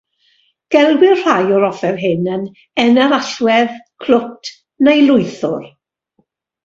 Gelwir 0.75 1.19
rhai 1.19 1.43
o'r 1.57 1.65
offer 1.67 1.99
hyn 2.05 2.29
yn 2.37 2.47
enerallwedd, 2.85 3.77
clwt, 4.07 4.51
neu 4.89 5.05
lwythwr. 5.11 5.69